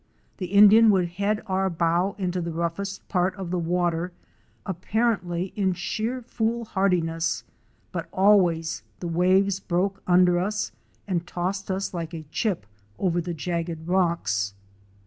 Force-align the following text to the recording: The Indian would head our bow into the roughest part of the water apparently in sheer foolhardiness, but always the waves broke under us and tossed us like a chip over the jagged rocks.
The 0.37 0.47
Indian 0.47 0.89
would 0.89 1.09
head 1.09 1.43
our 1.45 1.69
bow 1.69 2.15
into 2.17 2.41
the 2.41 2.51
roughest 2.51 3.07
part 3.07 3.35
of 3.35 3.51
the 3.51 3.59
water 3.59 4.11
apparently 4.65 5.53
in 5.55 5.73
sheer 5.73 6.23
foolhardiness, 6.23 7.43
but 7.91 8.09
always 8.11 8.81
the 8.99 9.07
waves 9.07 9.59
broke 9.59 10.01
under 10.07 10.39
us 10.39 10.71
and 11.07 11.27
tossed 11.27 11.69
us 11.69 11.93
like 11.93 12.15
a 12.15 12.25
chip 12.31 12.65
over 12.97 13.21
the 13.21 13.35
jagged 13.35 13.87
rocks. 13.87 14.55